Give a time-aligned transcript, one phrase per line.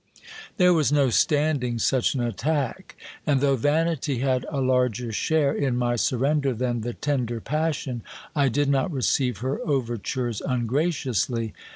[0.57, 2.95] There was no standing such an attack;
[3.27, 8.01] and though vanity had a larger share in my surrender than the tender passion,
[8.35, 11.53] I did not receive her overtures ungraciously.